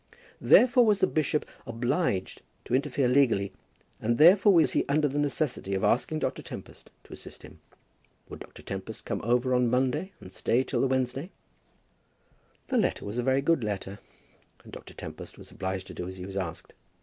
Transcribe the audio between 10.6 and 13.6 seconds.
till the Wednesday? The letter was a very